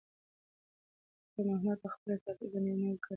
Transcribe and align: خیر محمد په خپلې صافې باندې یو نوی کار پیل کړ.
خیر 1.31 1.45
محمد 1.51 1.77
په 1.83 1.89
خپلې 1.93 2.15
صافې 2.23 2.45
باندې 2.51 2.69
یو 2.71 2.77
نوی 2.79 2.85
کار 2.85 2.91
پیل 2.91 2.99
کړ. 3.03 3.09